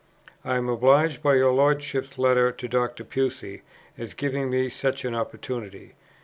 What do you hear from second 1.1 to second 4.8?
by your Lordship's letter to Dr. Pusey as giving me